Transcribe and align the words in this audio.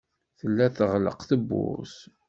Tella 0.39 0.67
teɣleq 0.75 1.19
tewwurt. 1.29 1.95